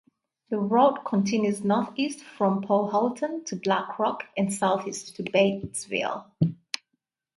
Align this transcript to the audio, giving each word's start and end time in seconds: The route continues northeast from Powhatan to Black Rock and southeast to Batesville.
The 0.49 0.57
route 0.57 1.05
continues 1.05 1.63
northeast 1.63 2.21
from 2.23 2.63
Powhatan 2.63 3.43
to 3.43 3.55
Black 3.55 3.99
Rock 3.99 4.23
and 4.35 4.51
southeast 4.51 5.15
to 5.17 5.23
Batesville. 5.23 6.25